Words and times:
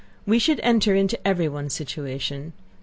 We 0.25 0.39
should 0.39 0.59
enter 0.63 0.95
into 0.95 1.19
everyone's 1.27 1.73
situation. 1.75 2.53